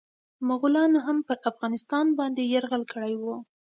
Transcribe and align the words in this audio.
مغولانو 0.47 0.99
هم 1.07 1.17
پرافغانستان 1.27 2.05
باندي 2.17 2.43
يرغل 2.53 2.83
کړی 2.93 3.13
و. 3.17 3.23